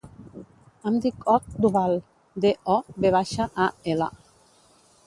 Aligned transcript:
Em 0.91 0.95
dic 1.03 1.27
Ot 1.33 1.53
Doval: 1.67 1.93
de, 2.47 2.55
o, 2.79 2.79
ve 3.05 3.13
baixa, 3.19 3.49
a, 3.69 3.71
ela. 3.97 4.11